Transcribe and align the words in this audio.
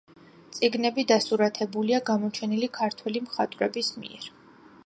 წიგნები 0.59 1.05
დასურათებულია 1.11 2.01
გამოჩენილი 2.09 2.73
ქართველი 2.81 3.25
მხატვრების 3.29 3.97
მიერ. 4.03 4.31